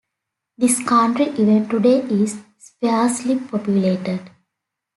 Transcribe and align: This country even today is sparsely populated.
This 0.57 0.81
country 0.83 1.25
even 1.33 1.69
today 1.69 1.99
is 1.99 2.39
sparsely 2.57 3.37
populated. 3.37 4.31